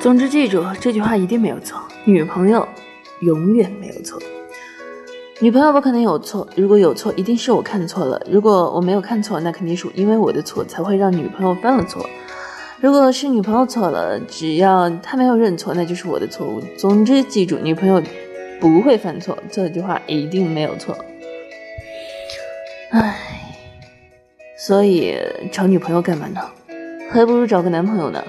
[0.00, 1.78] 总之记住这句话一定没有错。
[2.06, 2.66] 女朋友
[3.20, 4.18] 永远没有错
[5.40, 12.04] 女朋友不可能有错如果有错一定是我看错了如果我没有看错那肯定是因为我的错才会让女朋友犯了错
[12.80, 18.02] 如果是女朋友错了只要她没有认错那就是我的错误总之记住女朋友
[18.58, 20.96] 不会犯错这句话一定没有错。
[22.90, 23.18] 唉
[24.56, 25.14] 所以
[25.52, 26.40] 找女朋友干嘛呢？
[27.10, 28.22] 还不如找个男朋友呢？